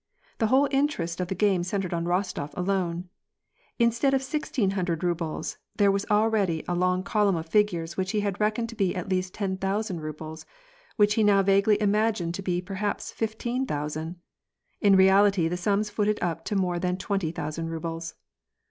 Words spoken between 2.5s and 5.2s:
alone. Instead of the sixteen hundred